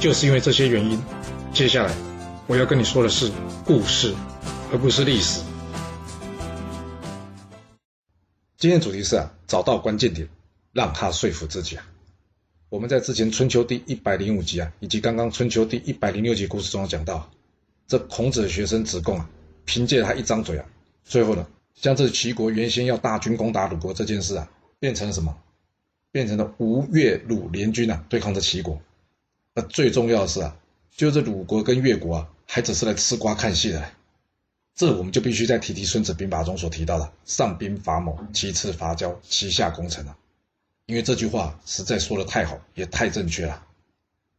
[0.00, 0.98] 就是因为这些原因，
[1.52, 1.94] 接下来
[2.46, 3.30] 我要跟你说的是
[3.66, 4.14] 故事，
[4.72, 5.42] 而不是历史。
[8.56, 10.26] 今天主题是啊，找到关键点，
[10.72, 11.86] 让他说服自己啊。
[12.70, 17.30] 我们在之前春秋第一百零五集啊，以及刚刚春秋第一百零六集故事中讲到，
[17.86, 19.28] 这孔子的学生子贡啊，
[19.66, 20.64] 凭借他一张嘴啊，
[21.04, 25.36] 最后呢，将这齐国原先要大军攻打鲁国这件事啊，变成了什么？
[26.10, 28.80] 变成了吴越鲁联军啊，对抗着齐国。
[29.54, 30.56] 那最重要的是啊，
[30.96, 33.84] 就这鲁国跟越国啊，还只是来吃瓜看戏的。
[34.76, 40.16] 这我们就必须再提提《孙子兵法》中所提到的“上兵伐谋，其次伐交，其下攻城”了。
[40.86, 43.66] 因为这句话实在说的太好，也太正确了。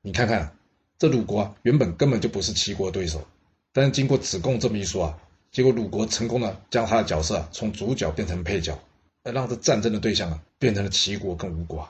[0.00, 0.56] 你看看，
[0.98, 3.26] 这鲁国啊，原本根本就不是齐国对手，
[3.72, 5.18] 但是经过子贡这么一说啊，
[5.52, 8.78] 结果鲁国成功的将他的角色啊从主角变成配角，
[9.24, 11.86] 而让这战争的对象啊，变成了齐国跟吴国。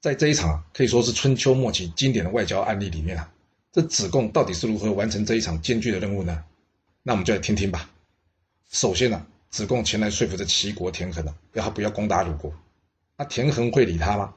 [0.00, 3.32] 在这一场可以说是春秋末期经典的外交案例里面啊，
[3.72, 6.44] 这子贡到底是如何完成这一场艰巨的任务呢？
[7.02, 7.90] 那我们就来听听吧。
[8.70, 12.52] 首先呢，子贡前来说服这齐国田横啊，要他不要攻打鲁国。
[13.16, 14.34] 那田横会理他吗？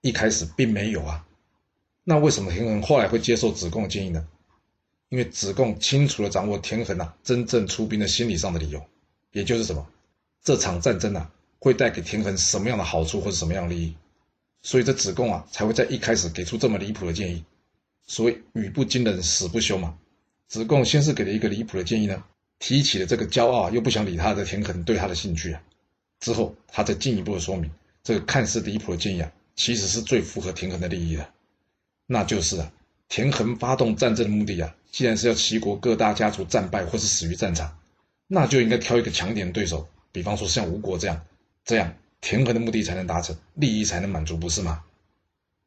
[0.00, 1.26] 一开始并没有啊。
[2.02, 4.26] 那为什么田横后来会接受子贡的建议呢？
[5.10, 8.82] 因为子贡清楚的掌握田横啊真正出兵的心理上的理由，
[9.32, 9.86] 也就是什么，
[10.42, 13.94] 这场战争啊会带给田横什么样的好处或者什么样的利益。
[14.64, 17.44] 所以这子贡啊，才会在一开始给出这么离谱的建议。
[18.06, 19.96] 所谓语不惊人死不休嘛。
[20.48, 22.24] 子贡先是给了一个离谱的建议呢，
[22.58, 25.62] 提起了这个骄傲又不想理他的田横对他的兴趣啊。
[26.18, 27.70] 之后他再进一步的说明，
[28.02, 31.28] 这个看似离谱的建议啊，其实是最符合田横的利益的。
[32.06, 32.72] 那就是啊，
[33.08, 37.78] 田横发动战争的目的啊，既然是要齐国各大家族战败或是死于战场，
[38.26, 41.22] 那就应该挑一个强点的对手，比方说像吴国这样，
[41.66, 41.94] 这样。
[42.24, 44.82] 田横的目的才能达成，利益才能满足，不是吗？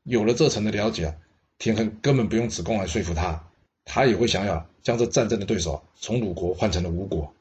[0.02, 1.16] 有了这层的了解，
[1.60, 3.48] 田横根本不用子贡来说服他，
[3.86, 7.32] 他也会想要将这战争的对手从鲁国换成了吴国。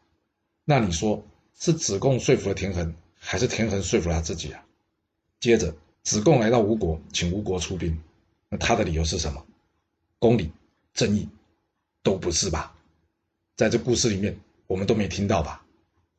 [0.67, 1.25] 那你说
[1.59, 4.63] 是子贡说服了田横，还是田横说服了他自己啊？
[5.41, 7.99] 接着，子贡来到吴国，请吴国出兵，
[8.51, 9.43] 那他的理由是什么？
[10.19, 10.53] 公理、
[10.93, 11.27] 正义，
[12.03, 12.77] 都不是吧？
[13.57, 15.65] 在这故事里面，我们都没听到吧？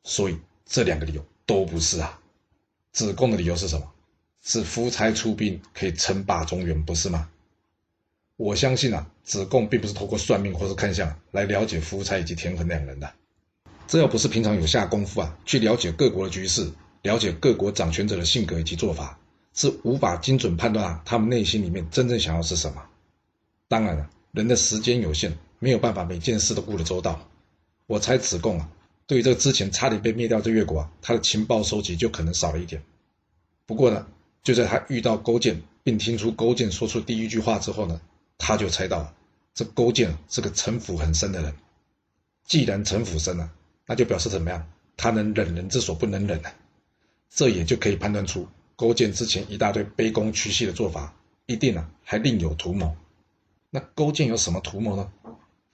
[0.02, 2.20] 所以这两个理由都不是啊。
[2.98, 3.94] 子贡的理由是什么？
[4.44, 7.30] 是夫差出兵可以称霸中原，不是吗？
[8.38, 13.14] 我相信啊，子贡并不是透过算命或是看相来了解夫差以及田横两人的。
[13.88, 16.72] 这要不是平常有下功夫啊，去了解各国的局势，
[17.04, 19.20] 了解各国掌权者的性格以及做法，
[19.54, 22.84] 是无法精准判断啊他们内心里面真正想要是什么。
[23.68, 27.30] 当然了，人的时间有限，没有办法每件事都顾得周到。
[27.86, 28.72] 我猜子贡啊。
[29.08, 32.84] 对于这个之前差点被灭掉这越国啊，他的情报收集就可能少了一点。
[33.66, 34.06] 不过呢，
[34.44, 38.02] 就在他遇到勾践，并听出勾践说出第一句话之后呢，
[38.38, 39.14] 他就猜到了
[39.54, 41.56] 这勾践是个城府很深的人。
[42.46, 43.50] 既然城府深了，
[43.86, 44.68] 那就表示怎么样？
[44.98, 46.54] 他能忍人之所不能忍啊。
[47.30, 51.14] 这也就可以判断出勾践之前一大堆卑躬屈膝的做法，
[51.46, 52.96] 一定啊还另有图谋。
[53.70, 55.10] 那勾践有什么图谋呢？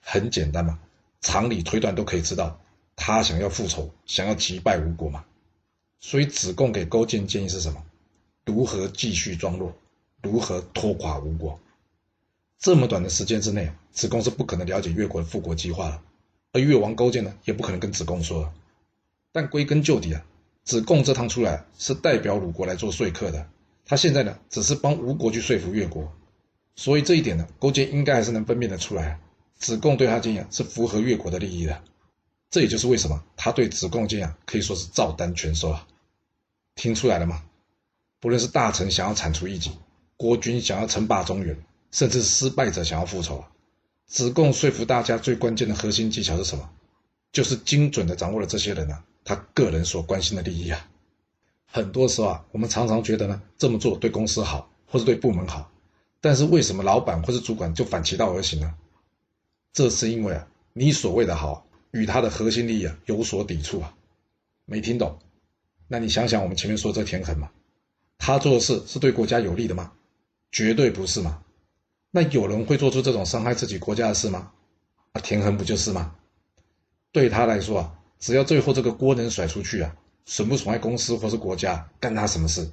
[0.00, 0.78] 很简单嘛，
[1.20, 2.60] 常理推断都可以知道。
[2.96, 5.24] 他想要复仇，想要击败吴国嘛？
[6.00, 7.84] 所以子贡给勾践建议是什么？
[8.44, 9.74] 如何继续装弱？
[10.22, 11.58] 如何拖垮吴国？
[12.58, 16.02] 这么短的时间之内，子贡是不可能了解越国的复国计划了。
[16.52, 18.52] 而越王勾践呢，也不可能跟子贡说。
[19.32, 20.24] 但归根究底啊，
[20.62, 23.48] 子贡这趟出来是代表鲁国来做说客的。
[23.84, 26.12] 他现在呢，只是帮吴国去说服越国。
[26.76, 29.20] 所以这一点呢，勾践应该还是能分辨得出来。
[29.56, 31.82] 子贡对他建议是符合越国的利益的。
[32.54, 35.88] 这也就是为什么他对子贡建议可以说是照单全收啊！
[36.76, 37.42] 听出来了吗？
[38.20, 39.72] 不论是大臣想要铲除异己，
[40.16, 41.58] 国君想要称霸中原，
[41.90, 43.50] 甚至失败者想要复仇啊，
[44.06, 46.70] 子贡说服大家最关键的核心技巧是什么？
[47.32, 50.88] 就是精准的掌握了这些人啊，他个人所关心的利益啊。
[51.66, 55.72] 很多时候啊，我们常常觉得呢，这么做对公司好，或是对部门好，
[56.20, 58.72] 但是为什么老板或是主管就反其道而行呢？
[59.72, 61.66] 这是因为啊，你所谓的好。
[61.94, 63.94] 与他的核心利益啊有所抵触啊，
[64.64, 65.16] 没听懂？
[65.86, 67.52] 那你想想我们前面说这田横嘛，
[68.18, 69.92] 他做的事是对国家有利的吗？
[70.50, 71.40] 绝对不是嘛。
[72.10, 74.50] 那有人会做出这种伤害自己国家的事吗？
[75.12, 76.16] 啊，田横不就是吗？
[77.12, 82.68] 对他来说啊，只要最后这个锅能甩出去啊，损不损害公司或是国家，干他什么事？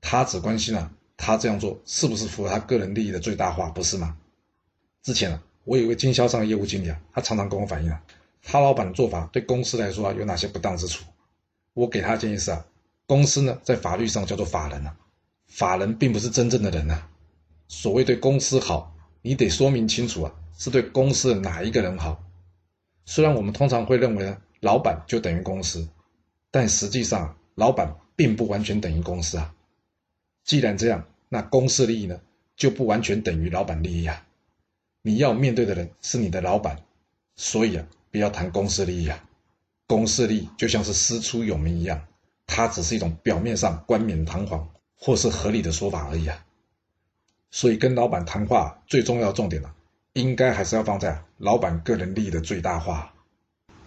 [0.00, 4.16] 他只关心啊，他这样做是不是符合他个人利益的最大化，不是吗？
[5.04, 8.02] 之前啊，我有一个经销商业务经理啊，他常常跟我反映啊，
[8.50, 11.04] 他老板的做法对公司来说有哪些不当之处？
[11.72, 12.66] 我给他的建议是啊，
[13.06, 14.96] 公司呢在法律上叫做法人啊，
[15.46, 17.08] 法人并不是真正的人啊。
[17.68, 18.92] 所谓对公司好，
[19.22, 22.20] 你得说明清楚啊，是对公司的哪一个人好？
[23.04, 25.88] 虽然我们通常会认为呢，老板就等于公司，
[26.50, 29.54] 但实际上老板并不完全等于公司啊。
[30.42, 32.20] 既然这样，那公司利益呢
[32.56, 34.26] 就不完全等于老板利益啊。
[35.02, 36.82] 你要面对的人是你的老板，
[37.36, 39.24] 所以啊，不要谈公司利益啊。
[39.86, 42.00] 公司利益就像是师出有名一样，
[42.46, 46.44] 它只是一种表面上冠冕堂皇或是合理的说法而已啊。
[47.50, 49.70] 所以跟老板谈话最重要重点呢，
[50.12, 53.12] 应该还是要放在老板个人利益的最大化。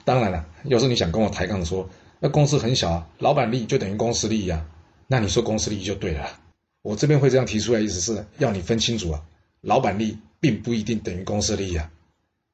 [0.03, 1.89] 当然了，要是你想跟我抬杠说，
[2.19, 4.65] 那公司很小啊，老板利益就等于公司利益啊，
[5.07, 6.27] 那你说公司利益就对了。
[6.81, 9.23] 我这边会这样提出来，意思是要你分清楚啊，
[9.61, 11.89] 老板利益并不一定等于公司利益啊。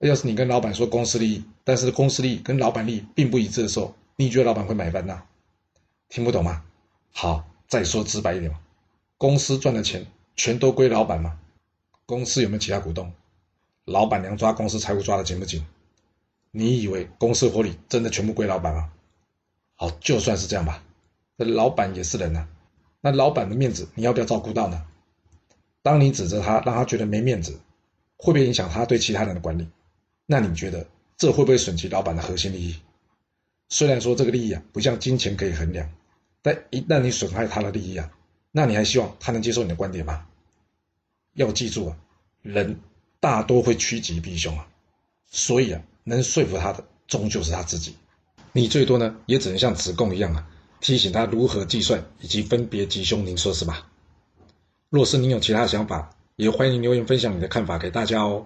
[0.08, 5.24] 要是你跟老板说公司利益，但是公司利益跟老板利益并不一致的时候，你觉得老板会买单呐？
[6.08, 6.64] 听不懂吗？
[7.12, 8.56] 好，再说直白一点
[9.18, 10.08] 公司赚的钱。
[10.36, 11.38] 全都归老板吗？
[12.06, 13.12] 公司有没有其他股东？
[13.84, 15.66] 老板娘抓公司财务抓的紧不紧？
[16.52, 18.90] 你以为公司活里真的全部归老板吗？
[19.76, 20.82] 好，就算是这样吧，
[21.36, 22.48] 那老板也是人呐，
[23.02, 24.86] 那老板的面子你要不要照顾到呢？
[25.82, 27.60] 当你指责他，让他觉得没面子，
[28.16, 29.68] 会不会影响他对其他人的管理？
[30.32, 30.86] 那你觉得
[31.18, 32.76] 这会不会损及老板的核心利益？
[33.68, 35.90] 虽然说这个利益啊不像金钱可以衡量，
[36.44, 38.12] 但一旦你损害他的利益啊，
[38.52, 40.28] 那你还希望他能接受你的观点吗？
[41.34, 41.98] 要记住啊，
[42.44, 42.80] 人
[43.20, 44.68] 大多会趋吉避凶啊，
[45.32, 47.96] 所以啊，能说服他的终究是他自己。
[48.52, 50.48] 你最多呢，也只能像子贡一样啊，
[50.80, 53.90] 提醒他如何计算以及分别吉凶，您说是吧？
[54.92, 58.46] 若是您有其他想法，也欢迎留言分享你的看法给大家哦。